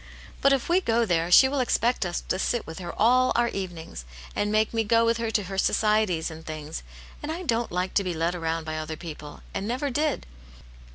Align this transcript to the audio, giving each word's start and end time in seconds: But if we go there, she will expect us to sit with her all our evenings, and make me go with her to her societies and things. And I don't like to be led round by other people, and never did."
But 0.41 0.51
if 0.51 0.67
we 0.67 0.81
go 0.81 1.05
there, 1.05 1.29
she 1.29 1.47
will 1.47 1.59
expect 1.59 2.07
us 2.07 2.21
to 2.21 2.39
sit 2.39 2.65
with 2.65 2.79
her 2.79 2.91
all 2.99 3.31
our 3.35 3.49
evenings, 3.49 4.03
and 4.35 4.51
make 4.51 4.73
me 4.73 4.83
go 4.83 5.05
with 5.05 5.17
her 5.17 5.29
to 5.29 5.43
her 5.43 5.59
societies 5.59 6.31
and 6.31 6.43
things. 6.43 6.81
And 7.21 7.31
I 7.31 7.43
don't 7.43 7.71
like 7.71 7.93
to 7.93 8.03
be 8.03 8.15
led 8.15 8.33
round 8.33 8.65
by 8.65 8.79
other 8.79 8.97
people, 8.97 9.41
and 9.53 9.67
never 9.67 9.91
did." 9.91 10.25